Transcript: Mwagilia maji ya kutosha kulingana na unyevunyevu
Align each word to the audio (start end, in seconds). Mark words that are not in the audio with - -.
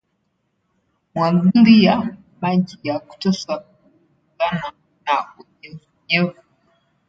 Mwagilia 1.15 2.17
maji 2.41 2.79
ya 2.83 2.99
kutosha 2.99 3.57
kulingana 3.57 4.73
na 5.05 5.27
unyevunyevu 5.39 6.39